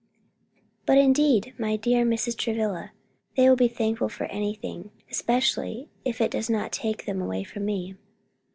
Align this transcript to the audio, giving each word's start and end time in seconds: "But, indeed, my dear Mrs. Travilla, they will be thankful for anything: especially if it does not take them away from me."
"But, 0.87 0.97
indeed, 0.97 1.53
my 1.59 1.75
dear 1.75 2.03
Mrs. 2.03 2.35
Travilla, 2.35 2.91
they 3.37 3.47
will 3.47 3.55
be 3.55 3.67
thankful 3.67 4.09
for 4.09 4.23
anything: 4.31 4.89
especially 5.11 5.89
if 6.03 6.19
it 6.21 6.31
does 6.31 6.49
not 6.49 6.71
take 6.71 7.05
them 7.05 7.21
away 7.21 7.43
from 7.43 7.65
me." 7.65 7.97